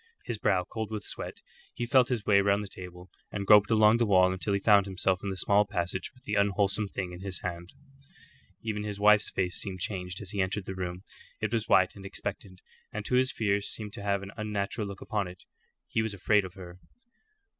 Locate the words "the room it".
10.65-11.53